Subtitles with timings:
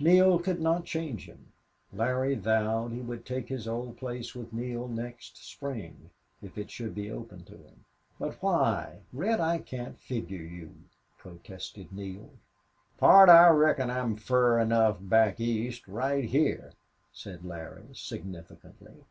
[0.00, 1.52] Neale could not change him.
[1.92, 6.10] Larry vowed he would take his old place with Neale next spring,
[6.42, 7.84] if it should be open to him.
[8.18, 9.02] "But why?
[9.12, 10.74] Red, I can't figure you,"
[11.18, 12.32] protested Neale.
[12.98, 16.72] "Pard, I reckon I'm fur enough back east right heah,"
[17.12, 19.04] said Larry, significantly.